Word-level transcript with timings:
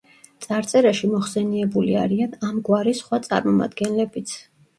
წარწერაში 0.43 1.09
მოხსენიებული 1.11 1.93
არიან 2.05 2.33
ამ 2.49 2.57
გვარის 2.71 3.03
სხვა 3.05 3.21
წარმომადგენლებიც. 3.29 4.37